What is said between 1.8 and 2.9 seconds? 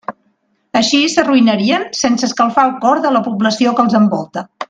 sense escalfar el